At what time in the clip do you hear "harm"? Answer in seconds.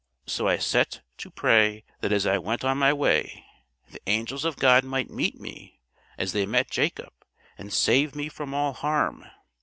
8.73-9.23